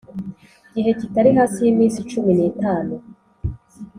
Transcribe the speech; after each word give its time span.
gihe 0.73 0.91
kitari 0.99 1.29
hasi 1.37 1.57
y 1.65 1.69
iminsi 1.73 1.99
cumi 2.09 2.31
n 2.37 2.39
itanu 2.49 2.93